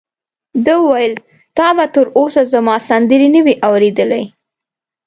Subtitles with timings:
[0.65, 1.13] ده وویل:
[1.57, 4.23] تا به تر اوسه زما سندرې نه وي اورېدلې؟